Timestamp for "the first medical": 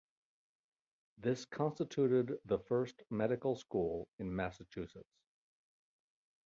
2.45-3.55